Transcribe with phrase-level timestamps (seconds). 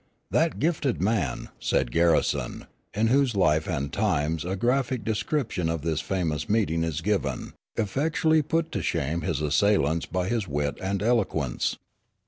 [0.31, 6.01] "That gifted man," said Garrison, in whose Life and Times a graphic description of this
[6.01, 11.77] famous meeting is given, "effectually put to shame his assailants by his wit and eloquence."